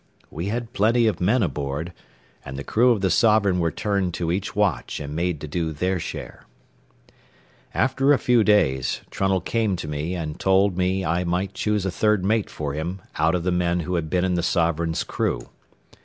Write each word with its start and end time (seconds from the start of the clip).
We 0.31 0.47
had 0.47 0.73
plenty 0.73 1.05
of 1.05 1.21
men 1.21 1.43
aboard, 1.43 1.93
and 2.43 2.57
the 2.57 2.63
crew 2.63 2.89
of 2.89 3.01
the 3.01 3.11
Sovereign 3.11 3.59
were 3.59 3.69
turned 3.69 4.15
to 4.15 4.31
each 4.31 4.55
watch 4.55 4.99
and 4.99 5.15
made 5.15 5.39
to 5.41 5.47
do 5.47 5.71
their 5.71 5.99
share. 5.99 6.47
After 7.71 8.11
a 8.11 8.17
few 8.17 8.43
days, 8.43 9.01
Trunnell 9.11 9.41
came 9.41 9.75
to 9.75 9.87
me 9.87 10.15
and 10.15 10.39
told 10.39 10.75
me 10.75 11.05
I 11.05 11.23
might 11.23 11.53
choose 11.53 11.85
a 11.85 11.91
third 11.91 12.25
mate 12.25 12.49
for 12.49 12.73
him 12.73 12.99
out 13.17 13.35
of 13.35 13.43
the 13.43 13.51
men 13.51 13.81
who 13.81 13.93
had 13.93 14.09
been 14.09 14.25
in 14.25 14.33
the 14.33 14.41
Sovereign's 14.41 15.03
crew. 15.03 15.49